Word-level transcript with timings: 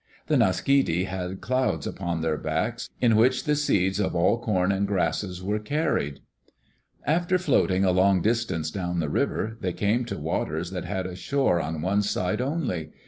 The 0.25 0.35
Naaskiddi 0.35 1.05
had 1.05 1.41
clouds 1.41 1.85
upon 1.85 2.21
their 2.21 2.35
backs 2.39 2.89
in 3.01 3.15
which 3.15 3.43
the 3.43 3.55
seeds 3.55 3.99
of 3.99 4.15
all 4.15 4.39
corn 4.39 4.71
and 4.71 4.87
grasses 4.87 5.43
were 5.43 5.59
carried. 5.59 6.21
After 7.05 7.37
floating 7.37 7.85
a 7.85 7.91
long 7.91 8.19
distance 8.23 8.71
down 8.71 8.99
the 8.99 9.09
river, 9.09 9.57
they 9.61 9.73
came 9.73 10.03
to 10.05 10.17
waters 10.17 10.71
that 10.71 10.85
had 10.85 11.05
a 11.05 11.15
shore 11.15 11.61
on 11.61 11.83
one 11.83 12.01
side 12.01 12.41
only. 12.41 12.89